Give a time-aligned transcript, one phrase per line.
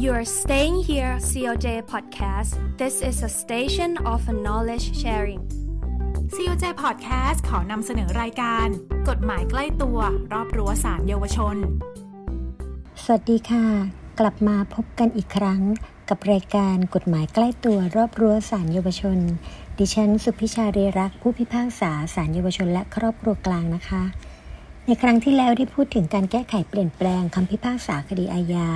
[0.00, 2.56] You are staying here, COJ Podcast.
[2.78, 5.42] This is a station of knowledge sharing.
[6.34, 8.66] COJ Podcast ขอนำเสนอรายการ
[9.08, 9.98] กฎหมายใกล้ตัว
[10.32, 11.56] รอบรั้วสารเยาวชน
[13.02, 13.66] สวัสดีค่ะ
[14.20, 15.62] กลับมาพบกันอีกครั้ง
[16.08, 19.18] กับรายการกฎหมายใกล้ตัวรอบรั้วสารเยาวชน
[19.78, 24.02] ดิฉันสุพิชาเรรักผู้พิพากษาสารเยาวชนและครอบครัวกลางนะคะ
[24.92, 28.70] ในครั้งที่แล้วได้พูดถึงการแก้ไขเปลี่ยนแปลงคำพิพากษาคดีอาญา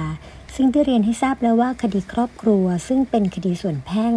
[0.55, 4.13] ซึ่งได้เรียนให้ทราบแล้วว่าคดีครอบครัว ซึ่งเป็นคดีส่วนแพ่ง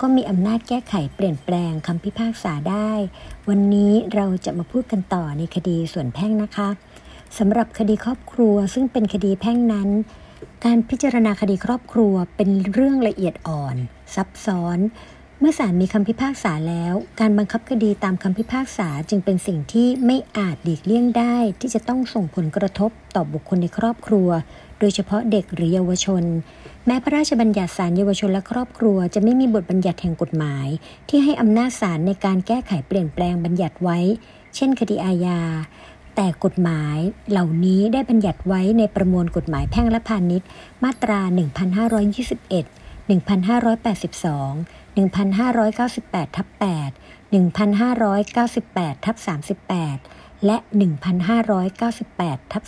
[0.00, 2.92] ก็มีอำนาจแก้ไขเปลี่ยนแปลงคำพิพากษาได้
[3.48, 6.68] วันนี้เราจะมาพูดกันต่อในคดีส่วนแพ่งนะคะ
[7.38, 9.88] สำหรับคดีครอบครัว ซึ่งเป็นคดีแพ่งนั้น
[10.64, 13.76] การพิจารณาคดีครอบครัวเป็นเรื่องละเอียดอ่อน
[14.14, 14.78] ซับซ้อน
[15.44, 24.28] เมื่อศาลมีคำพิพากษาแล้ว การบังคับคดีตามคำพิพากษาจึงเป็นสิ่งที่ไม่อาจหลีกเลี่ยงได้ ที่จะต้องส่งผลกระทบต่อบุคคลในครอบครัว
[24.78, 26.24] โดยเฉพาะเด็กหรือเยาวชน
[26.86, 30.68] แม้พระราชบัญญัติศาลเยาวชนและครอบครัว จะไม่มีบทบัญญัติแห่งกฎหมาย
[31.08, 33.98] ที่ให้อำนาจศาลในการแก้ไขเปลี่ยนแปลงบัญญัติไว้
[34.54, 35.40] เช่น คดีอาญา
[36.16, 36.96] แต่กฎหมาย
[37.30, 40.48] เหล่านี้ได้บัญญัติไว้ในประมวลกฎหมายแพ่งและพาณิชย์
[40.84, 41.32] มาตรา 1521
[43.08, 46.48] 1582 1598ทับ
[47.00, 49.16] 8 1598ทับ
[49.80, 50.56] 38 และ
[51.74, 52.64] 1598ทับ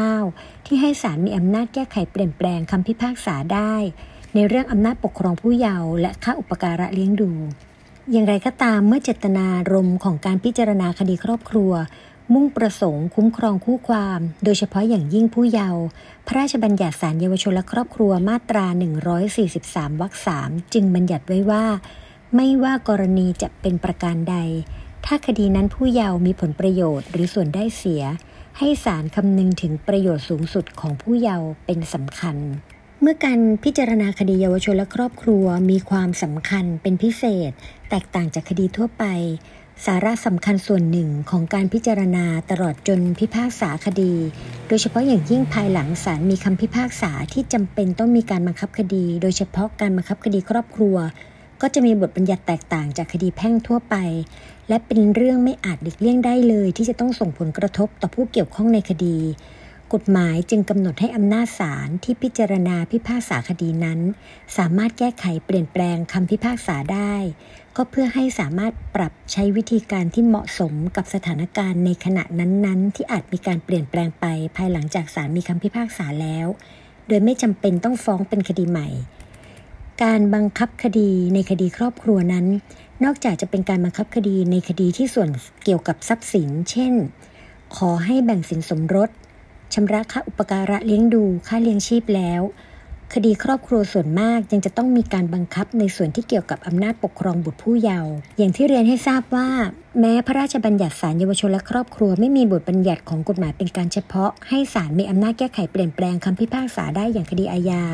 [0.00, 3.74] 39 ที่ให้ศาลมีอำนาจแก้ไขเปลี่ยนแปลงคำพิพากษาได้
[4.34, 7.30] ในเรื่องอำนาจปกครองผู้เยาว์และค่าอุปการะเลี้ยงดู
[8.10, 11.72] อย่างไรก็ตามเมื่อเจตนารมณ์ของการพิจารณาคดีครอบครัว
[12.32, 15.82] มุ่งประสงค์คุ้มครองคู่ความ โดยเฉพาะอย่างยิ่งผู้เยาว์
[16.26, 18.66] พระราชบัญญัติศาลเยาวชนและครอบครัวมาตรา
[19.34, 21.64] 143 วรรคสามจึงบัญญัติไว้ว่า
[22.36, 24.36] ไม่ว่ากรณีจะเป็นประการใด
[25.06, 28.02] ถ้าคดีนั้นผู้เยาว์มีผลประโยชน์หรือส่วนได้เสีย
[28.58, 32.36] ให้ศาลคำนึงถึงประโยชน์สูงสุดของผู้เยาว์เป็นสำคัญ
[33.04, 37.50] เมื่อการพิจารณาคดีเยาวชนและครอบครัวมีความสำคัญเป็นพิเศษ
[37.90, 39.04] แตกต่างจากคดีทั่วไป
[39.86, 44.14] สาระสำคัญส่วนหนึ่งของการพิจารณาตลอดจนพิพากษาคดี
[44.68, 50.96] โดยเฉพาะอย่างยิ่งภายหลังศาลมีคำพิพากษาที่จำเป็นต้องมีการบังคับคดี โดยเฉพาะการบังคับคดีครอบครัว
[51.60, 53.96] ก็จะมีบทบัญญัติแตกต่างจากคดีแพ่งทั่วไป
[54.68, 59.16] และเป็นเรื่องไม่อาจหลีกเลี่ยงได้เลย ที่จะต้องส่งผลกระทบต่อผู้เกี่ยวข้องในคดี
[59.94, 64.00] กฎหมายจึงกำหนดให้อำนาจศาลที่พิจารณาพิพากษาคดีนั้น
[64.56, 67.14] สามารถแก้ไขเปลี่ยนแปลงคำพิพากษาได้
[67.76, 74.24] ก็เพื่อให้สามารถปรับใช้วิธีการที่เหมาะสมกับสถานการณ์ในขณะนั้นๆ ที่อาจมีการเปลี่ยนแปลงไป
[74.56, 76.46] ภายหลังจากศาลมีคำพิพากษาแล้ว
[77.08, 78.88] โดยไม่จำเป็นต้องฟ้องเป็นคดีใหม่
[80.02, 82.46] การบังคับคดีในคดีครอบครัวนั้น
[83.04, 85.28] นอกจากจะเป็นการบังคับคดีในคดีที่ส่วน
[85.64, 86.94] เกี่ยวกับทรัพย์สิน เช่น
[87.76, 89.10] ขอให้แบ่งสินสมรส
[89.74, 92.42] ชำระค่าอุปการะเลี้ยงดูค่าเลี้ยงชีพแล้ว
[93.16, 99.48] คดีครอบครัวส่วนมากยังจะต้องมีการบังคับในส่วนที่เกี่ยวกับอำนาจปกครองบุตรผู้เยาว์อย่างที่เรียนให้ทราบว่า
[100.00, 107.84] แม้พระราชบัญญัติศาลเยาวชนและครอบครัวไม่มีบทบัญญัติของกฎหมายเป็นการเฉพาะ ให้ศาลมีอำนาจแก้ไขเปลี่ยนแปลงคำพิพากษาได้อย่างคดีอาญา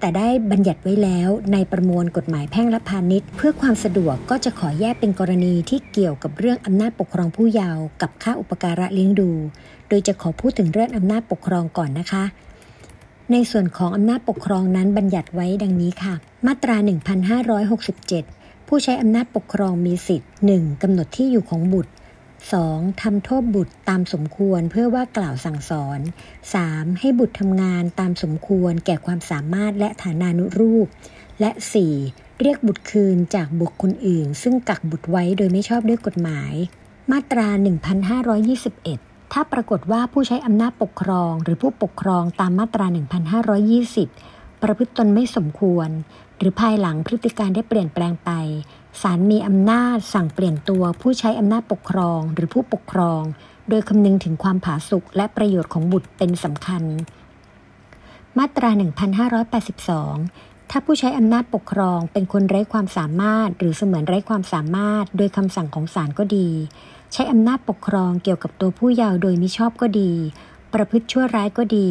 [0.00, 9.30] แต่ได้บัญญัติไว้แล้วในประมวลกฎหมายแพ่งและพาณิชย์ เพื่อความสะดวกก็จะขอแยกเป็นกรณีที่เกี่ยวกับเรื่องอำนาจปกครองผู้เยาว์กับค่าอุปการะเลี้ยงดู
[9.88, 12.24] โดยจะขอพูดถึงเรื่องอำนาจปกครองก่อนนะคะ
[13.32, 16.14] ในส่วนของอำนาจปกครองนั้นบัญญัติไว้ดังนี้ค่ะ
[16.46, 16.76] มาตรา
[17.92, 20.82] 1567 ผู้ใช้อำนาจปกครองมีสิทธิ์ 1.
[20.82, 21.92] กำหนดที่อยู่ของบุตร
[22.46, 23.02] 2.
[23.02, 26.00] ทำโทษบุตรตามสมควรเพื่อว่ากล่าวสั่งสอน
[26.54, 27.00] 3.
[27.00, 30.86] ให้บุตรทำงานตามสมควรแก่ความสามารถและฐานานุรูป
[31.40, 31.50] และ
[31.96, 32.40] 4.
[32.40, 36.52] เรียกบุตรคืนจากบุคคลอื่น ซึ่งกักบุตรไว้โดยไม่ชอบด้วยกฎหมาย
[37.12, 42.86] มาตรา 1521 ถ้าปรากฏว่าผู้ใช้อำนาจปกครอง หรือผู้ปกครองตามมาตรา
[43.74, 45.88] 1520 ประพฤติตนไม่สมควร
[46.38, 48.30] หรือภายหลังพฤติการได้เปลี่ยนแปลงไป
[49.02, 53.22] ศาลมีอำนาจสั่งเปลี่ยนตัวผู้ใช้อำนาจปกครองหรือผู้ปกครอง
[53.68, 56.82] โดยคำนึงถึงความผาสุกและประโยชน์ของบุตรเป็นสำคัญ
[58.38, 58.70] มาตรา
[59.50, 66.48] 1582 ถ้าผู้ใช้อำนาจปกครองเป็นคนไร้ความสามารถ หรือเสมือนไร้ความสามารถ โดยคำสั่งของศาลก็ดี
[67.16, 70.12] ใช้อำนาจปกครองเกี่ยวกับตัวผู้เยาว์โดยมิชอบก็ดี
[70.72, 71.90] ประพฤติชั่วร้ายก็ดี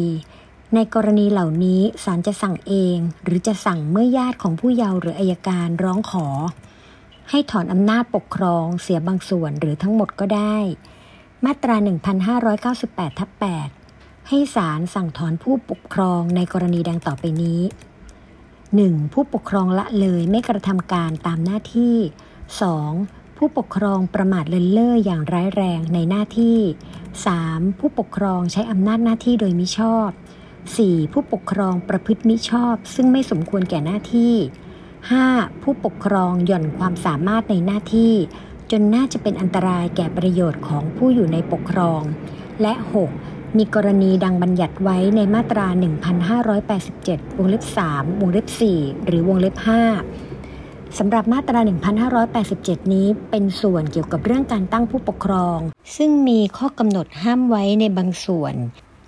[0.74, 6.26] ในกรณีเหล่านี้ศาลจะสั่งเอง หรือจะสั่งเมื่อญาติของผู้เยาว์หรืออายการร้องขอ
[7.30, 10.56] ให้ถอนอำนาจปกครองเสียบางส่วนหรือทั้งหมดก็ได้
[11.44, 11.76] มาตรา
[12.66, 13.30] 1598ทับ
[13.80, 17.60] 8ให้ศาลสั่งถอนผู้ปกครองในกรณีดังต่อไปนี้
[18.36, 19.12] 1.
[19.12, 21.96] ผู้ปกครองละเลยไม่กระทำการตามหน้าที่
[22.62, 23.23] 2.
[23.38, 26.58] ผู้ปกครองประมาทเลินเล่ออย่างร้ายแรงในหน้าที่
[27.18, 27.78] 3.
[27.78, 30.08] ผู้ปกครองใช้อำนาจหน้าที่โดยมิชอบ
[30.60, 31.12] 4.
[31.12, 34.34] ผู้ปกครองประพฤติมิชอบ ซึ่งไม่สมควรแก่หน้าที่
[34.98, 35.62] 5.
[35.62, 38.14] ผู้ปกครองหย่อนความสามารถในหน้าที่
[38.70, 42.00] จนน่าจะเป็นอันตรายแก่ประโยชน์ของผู้อยู่ในปกครอง
[42.62, 42.72] และ
[43.16, 43.56] 6.
[43.56, 45.66] มีกรณีดังบัญญัติไว้ในมาตรา
[46.52, 48.46] 1587 วงเล็บ 3 วงเล็บ
[48.78, 50.33] 4 หรือวงเล็บ 5
[50.98, 51.60] สำหรับมาตรา
[52.26, 55.58] 1587 นี้เป็นส่วนเกี่ยวกับเรื่องการตั้งผู้ปกครอง
[55.96, 58.54] ซึ่งมีข้อกำหนดห้ามไว้ในบางส่วน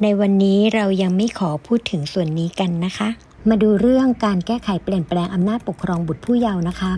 [0.02, 3.08] ในวันนี้เรายังไม่ขอพูดถึงส่วนนี้กันนะคะ
[3.49, 6.93] มาดูเรื่องการแก้ไขเปลี่ยนแปลงอำนาจปกครองบุตรผู้เยาว์นะคะ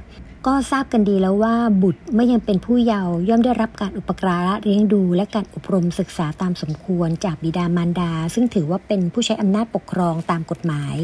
[0.47, 10.97] ก็ทราบกันดีแล้วว่าบุตรเมื่อยังเป็นผู้เยาว์ย่อมได้รับการอุปการะเลี้ยงดู และการอบรมศึกษาตามสมควรจากบิดามารดา ซึ่งถือว่าเป็นผู้ใช้อำนาจปกครองตามกฎหมาย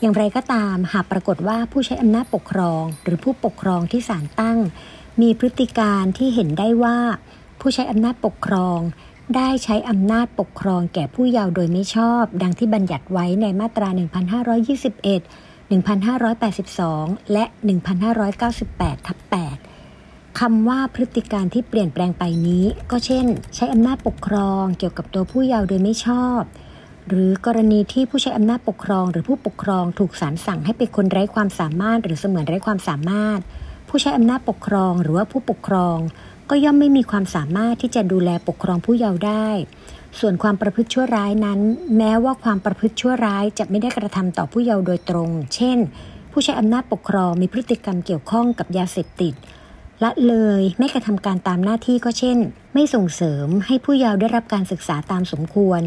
[0.00, 4.58] อย่างไรก็ตามหากปรากฏว่าผู้ใช้อำนาจปกครอง หรือผู้ปกครองที่ศาลตั้ง
[5.20, 6.98] มีพฤติการที่เห็นได้ว่า
[7.60, 8.78] ผู้ใช้อำนาจปกครอง
[9.36, 14.00] ได้ใช้อำนาจปกครองแก่ผู้เยาว์โดยไม่ชอบ ดังที่บัญญัติไว้ในมาตรา 1521
[15.70, 17.44] 1582 และ
[18.26, 19.18] 1598ทับ
[19.78, 26.40] 8คำว่าพฤติการที่เปลี่ยนแปลงไปนี้ ก็เช่น ใช้อำนาจปกครองเกี่ยวกับตัวผู้เยาว์โดยไม่ชอบ
[27.10, 33.40] หรือกรณีที่ผู้ใช้อำนาจปกครอง หรือผู้ปกครองถูกศาลสั่งให้เป็นคนไร้ความสามารถ หรือเสมือนไร้ความสามารถ
[33.88, 35.98] ผู้ใช้อำนาจปกครอง หรือว่าผู้ปกครอง
[36.50, 39.48] ก็ย่อมไม่มีความสามารถที่จะดูแลปกครองผู้เยาว์ได้
[40.20, 41.60] ส่วนความประพฤติชั่วร้ายนั้น
[41.96, 45.78] แม้ว่าความประพฤติชั่วร้ายจะไม่ได้กระทำต่อผู้เยาว์โดยตรง เช่น
[46.32, 49.34] ผู้ใช้อำนาจปกครองมีพฤติกรรมเกี่ยวข้องกับยาเสพติด
[50.02, 52.38] ละเลยไม่กระทำการตามหน้าที่ก็เช่น
[52.74, 55.80] ไม่ส่งเสริมให้ผู้เยาว์ได้รับการศึกษาตามสมควร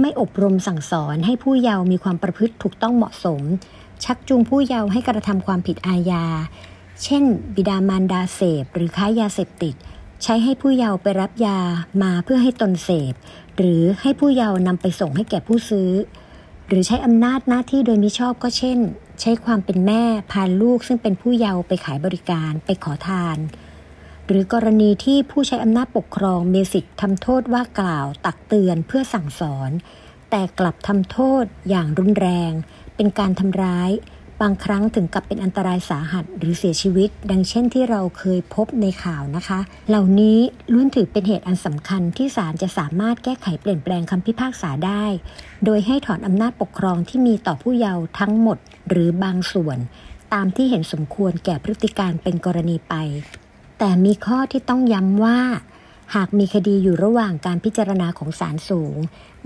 [0.00, 3.42] ไม่อบรมสั่งสอนให้ผู้เยาว์มีความประพฤติถูกต้องเหมาะสม
[4.04, 6.24] ชักจูงผู้เยาว์ให้กระทำความผิดอาญา
[7.04, 7.24] เช่น
[7.54, 9.74] บิดามารดาเสพ หรือค้ายาเสพติด
[10.22, 11.58] ใช้ให้ผู้เยาว์ไปรับยา
[12.02, 13.14] มาเพื่อให้ตนเสพ
[13.56, 15.90] หรือให้ผู้เยาว์นำไปส่งให้แก่ผู้ซื้อ
[16.68, 18.78] หรือใช้อำนาจหน้าที่โดยมิชอบก็เช่น
[19.20, 23.38] ใช้ความเป็นแม่พาลูกซึ่งเป็นผู้เยาว์ไปขายบริการไปขอทาน
[24.28, 29.70] หรือกรณีที่ผู้ใช้อำนาจปกครองมีสิทธิ์ทำโทษว่ากล่าวตักเตือนเพื่อสั่งสอน
[30.30, 32.52] แต่กลับทำโทษอย่างรุนแรง
[32.96, 33.90] เป็นการทำร้าย
[34.40, 40.38] บางครั้งถึงกับเป็นอันตรายสาหัสหรือเสียชีวิต ดังเช่นที่เราเคยพบในข่าวนะคะ เหล่านี้
[40.72, 45.04] ล้วนถือเป็นเหตุอันสำคัญที่ศาลจะสามารถแก้ไขเปลี่ยนแปลงคำพิพากษาได้
[45.64, 48.58] โดยให้ถอนอำนาจปกครองที่มีต่อผู้เยาว์ทั้งหมด
[48.88, 49.78] หรือบางส่วน
[50.32, 52.94] ตามที่เห็นสมควรแก่พฤติการเป็นกรณีไป
[53.78, 55.40] แต่มีข้อที่ต้องย้ำว่า
[56.14, 58.96] หากมีคดีอยู่ระหว่างการพิจารณาของศาลสูง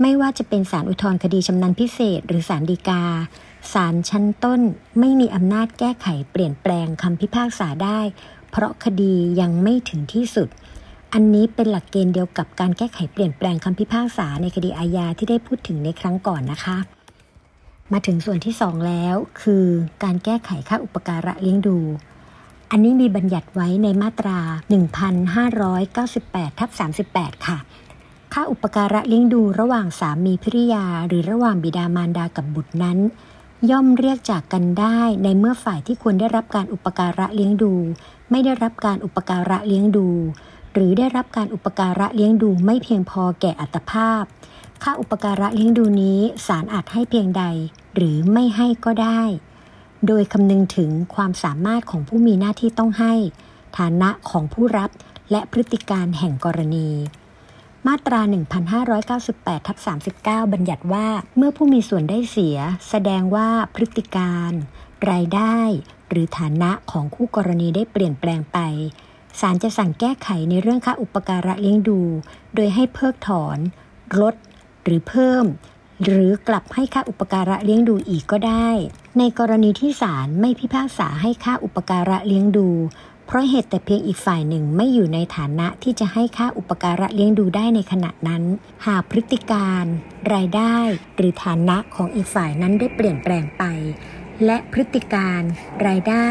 [0.01, 3.03] ไม่ว่าจะเป็นศาลอุทธรณ์คดีชำนาญพิเศษ หรือศาลฎีกา
[3.73, 4.61] ศาลชั้นต้น
[4.99, 7.99] ไม่มีอำนาจแก้ไขเปลี่ยนแปลงคำพิพากษาได้
[8.51, 10.49] เพราะคดียังไม่ถึงที่สุด
[11.13, 16.77] อันนี้เป็นหลักเกณฑ์เดียวกับการแก้ไขเปลี่ยนแปลงคำพิพากษาในคดีอาญาที่ได้พูดถึงในครั้งก่อนนะคะ
[17.91, 19.65] มาถึงส่วนที่สองแล้ว คือ
[20.03, 21.77] การแก้ไขค่าอุปการะเลี้ยงดู
[22.75, 24.39] อันนี้มีบัญญัติไว้ในมาตรา
[26.09, 26.69] 1598ทับ
[27.07, 27.57] 38 ค่ะ
[28.33, 32.97] ค่าอุปการะเลี้ยงดูระหว่างสามีภริยา หรือระหว่างบิดามารดากับบุตรนั้น
[33.71, 37.73] ย่อมเรียกจากกันได้ในเมื่อฝ่ายที่ควรได้รับการอุปการะเลี้ยงดู
[38.31, 40.07] ไม่ได้รับการอุปการะเลี้ยงดู
[40.73, 44.23] หรือได้รับการอุปการะเลี้ยงดูไม่เพียงพอแก่อัตภาพ
[44.83, 47.43] ค่าอุปการะเลี้ยงดูนี้ศาลอาจให้เพียงใด
[47.95, 49.21] หรือไม่ให้ก็ได้
[50.07, 53.13] โดยคำนึงถึงความสามารถของผู้มีหน้าที่ต้องให้
[53.77, 54.89] ฐานะของผู้รับ
[55.31, 56.89] และพฤติการแห่งกรณี
[57.87, 58.21] มาตรา
[59.09, 59.77] 1598ทับ
[60.15, 61.07] 39 บัญญัติว่า
[61.37, 62.57] เมื่อผู้มีส่วนได้เสีย
[62.89, 64.51] แสดงว่าพฤติการ
[65.11, 65.57] รายได้
[66.09, 68.59] หรือฐานะของคู่กรณีได้เปลี่ยนแปลงไป
[69.39, 72.01] ศาลจะสั่งแก้ไขในเรื่องค่าอุปการะเลี้ยงดู
[72.55, 73.57] โดยให้เพิกถอน
[74.21, 74.35] ลด
[74.83, 75.45] หรือเพิ่ม
[76.03, 78.69] หรือกลับให้ค่าอุปการะเลี้ยงดูอีกก็ได้
[79.17, 82.69] ในกรณีที่ศาลไม่พิพากษาให้ค่าอุปการะเลี้ยงดู
[83.25, 88.43] เพราะเหตุแต่เพียงอีกฝ่ายหนึ่งไม่อยู่ในฐานะที่จะให้ค่าอุปการะเลี้ยงดูได้ในขณะนั้น
[88.85, 89.83] หากพฤติการ
[90.33, 90.77] รายได้
[91.15, 93.63] หรือฐานะของอีกฝ่ายนั้นได้เปลี่ยนแปลงไป
[94.45, 95.41] และพฤติการ
[95.87, 96.29] รายได้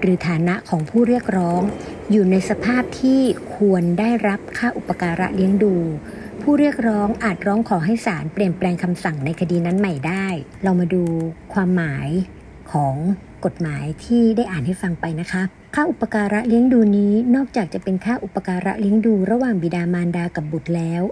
[0.00, 1.62] หรือฐานะของผู้เรียกร้อง
[2.10, 3.20] อยู่ในสภาพที่
[3.56, 5.74] ควรได้รับค่าอุปการะเลี้ยงดู
[6.42, 10.26] ผู้เรียกร้องอาจร้องขอให้ศาลเปลี่ยนแปลงคำสั่งในคดีนั้นใหม่ได้
[10.62, 11.04] เรามาดู
[11.52, 12.08] ความหมาย
[12.72, 12.94] ของ
[13.44, 15.42] กฎหมายที่ได้อ่านให้ฟังไปนะคะ
[15.74, 21.02] ค่าอุปการะเลี้ยงดูนี้นอกจากจะเป็นค่าอุปการะเลี้ยงดูระหว่างบิดามารดากับบุตรแล้ว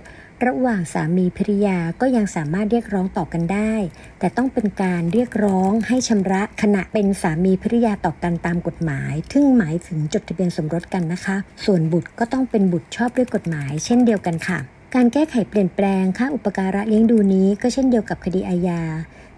[0.47, 3.73] ระหว่างสามีภริยาก็ยังสามารถเรียกร้องต่อกันได้
[4.19, 18.83] แต่ต้องเป็นการเรียกร้องให้ชำระขณะเป็นสามีภริยาต่อกันตามกฎหมายซึ่งหมายถึงจดทะเบียนสมรสกันนะคะ ส่วนบุตรก็ต้องเป็นบุตรชอบด้วยกฎหมาย เช่นเดียวกันค่ะ การแก้ไขเปลี่ยนแปลงค่าอุปการะเลี้ยงดูนี้ก็เช่นเดียวกับคดีอาญา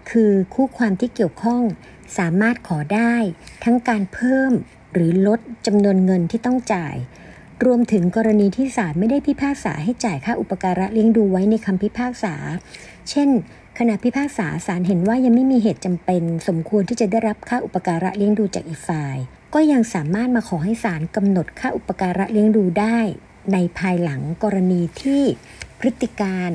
[0.09, 1.61] คือคู่ความที่เกี่ยวข้อง
[2.17, 3.15] สามารถขอได้
[3.63, 4.51] ทั้งการเพิ่ม
[4.93, 6.95] หรือลดจำนวนเงินที่ต้องจ่าย
[7.65, 12.35] รวมถึงกรณีที่ศาลไม่ได้พิพากษาให้จ่ายค่าอุปการะเลี้ยงดูไว้ในคำพิพากษา
[13.09, 13.29] เช่น
[13.79, 19.17] ขณะพิพากษาศาลเห็นว่ายังไม่มีเหตุจำเป็น สมควรที่จะได้รับค่าอุปการะเลี้ยงดูจากอีกฝ่าย
[19.53, 22.99] ก็ยังสามารถมาขอให้ศาลกำหนดค่าอุปการะเลี้ยงดูได้
[23.53, 25.23] ในภายหลังกรณีที่
[25.79, 26.51] พฤติการ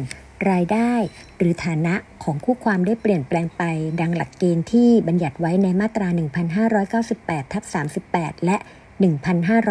[0.51, 0.93] รายได้
[1.37, 3.63] หรือฐานะของคู่ความได้เปลี่ยนแปลงไป
[4.01, 6.09] ดังหลักเกณฑ์ที่บัญญัติไว้ในมาตรา
[6.81, 7.65] 1598ทับ
[8.05, 8.57] 38 และ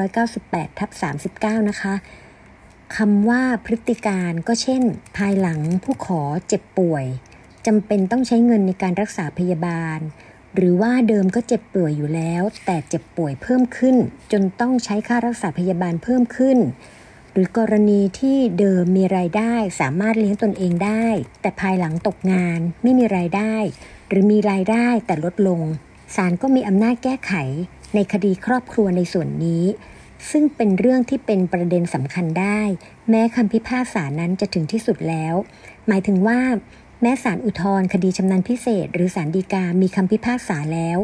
[0.02, 0.90] 1598ทับ
[1.24, 1.96] 39 นะคะ
[2.98, 4.84] คำว่าพฤติการก็เช่น
[5.18, 7.06] ภายหลังผู้ขอเจ็บป่วย
[7.68, 10.00] จำเป็นต้องใช้เงินในการรักษาพยาบาล
[10.56, 13.96] หรือว่าเดิมก็เจ็บป่วยอยู่แล้ว แต่เจ็บป่วยเพิ่มขึ้น
[14.32, 16.58] จนต้องใช้ค่ารักษาพยาบาลเพิ่มขึ้น
[17.40, 21.06] รือกรณีที่เดิมมีรายได้สามารถเลี้ยงตนเองได้
[21.42, 23.56] แต่ภายหลังตกงานไม่มีรายได้
[24.10, 25.62] หรือมีรายได้แต่ลดลง
[26.16, 27.34] ศาลก็มีอำนาจแก้ไข
[27.96, 29.66] ในคดีครอบครัวในส่วนนี้
[30.32, 32.62] ซึ่งเป็นเรื่องที่เป็นประเด็นสำคัญได้
[33.10, 35.36] แม้คำพิพากษานั้นจะถึงที่สุดแล้ว
[35.88, 36.40] หมายถึงว่า
[37.02, 40.98] แม้ศาลอุทธรณ์คดีชำนาญพิเศษ หรือศาลฎีกามีคำพิพากษาแล้ว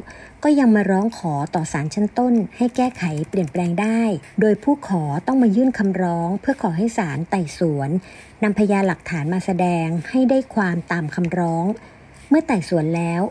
[0.44, 4.02] ก็ยังมาร้องขอต่อศาลชั้นต้น ให้แก้ไขเปลี่ยนแปลงได้
[4.42, 7.90] โดยผู้ขอต้องมายื่นคำร้อง เพื่อขอให้ศาลไต่สวน
[8.44, 11.66] นำพยานหลักฐานมาแสดงให้ได้ความตามคำร้อง
[12.30, 13.22] เมื่อไต่สวนแล้ว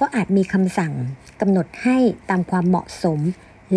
[0.00, 0.94] ก็อาจมีคำสั่ง
[1.40, 1.96] กำหนดให้
[2.30, 3.20] ตามความเหมาะสม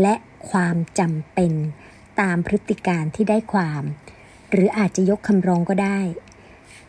[0.02, 0.16] และ
[0.50, 1.54] ความจำเป็น
[2.22, 3.84] ตามพฤติการที่ได้ความ
[4.52, 6.00] หรืออาจจะยกคำร้องก็ได้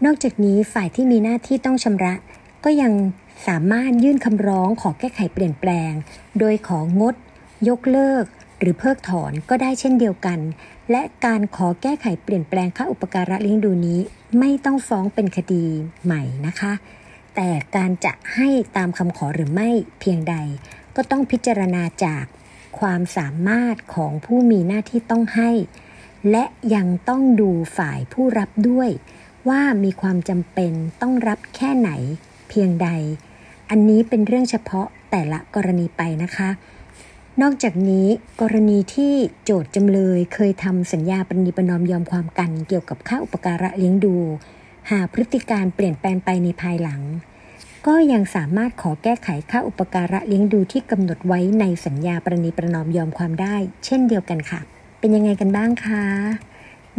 [0.05, 2.15] นอกจากนี้ฝ่ายที่มีหน้าที่ต้องชำระ
[2.65, 2.93] ก็ยัง
[3.47, 5.93] สามารถยื่นคำร้องขอแก้ไขเปลี่ยนแปลง
[6.39, 7.15] โดยของด
[7.69, 8.25] ยกเลิก
[8.61, 10.39] หรือเพิกถอนก็ได้เช่นเดียวกัน
[10.91, 14.01] และการขอแก้ไขเปลี่ยนแปลงค่าอุปการะเลี้ยงดูนี้
[14.39, 15.65] ไม่ต้องฟ้องเป็นคดี
[16.05, 16.73] ใหม่นะคะ
[17.37, 19.69] แต่การจะให้ตามคำขอหรือไม่
[20.01, 20.37] เพียงใด
[20.97, 22.25] ก็ต้องพิจารณาจาก
[22.81, 25.51] ความสามารถของผู้มีหน้าที่ต้องให้
[26.31, 28.91] และยังต้องดูฝ่ายผู้รับด้วย
[29.49, 31.91] ว่ามีความจำเป็นต้องรับแค่ไหน
[32.49, 32.89] เพียงใด
[33.71, 36.51] อันนี้เป็นเรื่องเฉพาะแต่ละกรณีไปนะคะ
[37.43, 38.07] นอกจากนี้
[38.41, 39.13] กรณีที่
[39.45, 44.17] โจทย์จำเลยเคยทำสัญญาปณิประนอมยอมความกันเกี่ยวกับค่าอุปการะเลี้ยงดู
[44.91, 47.03] หากพฤติการเปลี่ยนแปลงไปในภายหลัง
[47.87, 54.61] ก็ยังสามารถขอแก้ไขค่าอุปการะเลี้ยงดูที่กำหนดไว้ในสัญญาปณิประนอมยอมความได้ เช่นเดียวกันค่ะ
[54.99, 56.05] เป็นยังไงกันบ้างคะ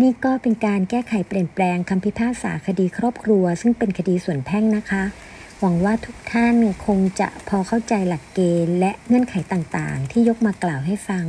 [0.01, 5.03] นี่ก็เป็นการแก้ไขเปลี่ยนแปลงคำพิพากษาคดีครอบครัว ซึ่งเป็นคดีส่วนแพ่งนะคะ
[5.60, 11.25] หวังว่าทุกท่านคงจะพอเข้าใจหลักเกณฑ์และเงื่อนไขต่างๆ ที่ยกมากล่าวให้ฟัง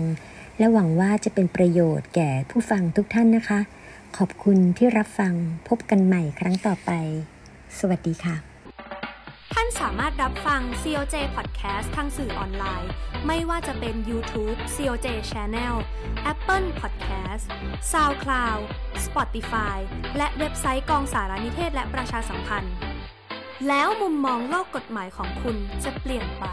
[0.59, 3.61] และหวังว่าจะเป็นประโยชน์แก่ผู้ฟังทุกท่านนะคะ
[4.17, 5.35] ขอบคุณที่รับฟัง
[5.69, 6.91] พบกันใหม่ครั้งต่อไป
[7.79, 8.50] สวัสดีค่ะ
[9.81, 12.91] สามารถรับฟัง COJ Podcast ทางสื่อออนไลน์
[13.27, 15.75] ไม่ว่าจะเป็น YouTube COJ Channel
[16.33, 17.45] Apple Podcast
[17.93, 18.61] SoundCloud
[19.05, 19.79] Spotify
[20.17, 22.75] และเว็บไซต์กองสารนิเทศและประชาสัมพันธ์
[23.69, 26.45] แล้วมุมมองโลกกฎหมายของคุณจะเปลี่ยนไป